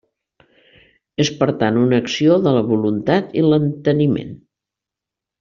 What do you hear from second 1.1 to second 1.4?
És